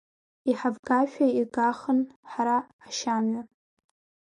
Иҳавгашәа 0.49 1.25
игахын 1.39 1.99
хара 2.29 2.57
ашьамҩа… 2.85 3.41